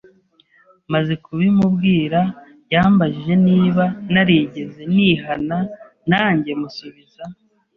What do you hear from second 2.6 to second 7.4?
yambajije niba narigeze nihana nanjye musubiza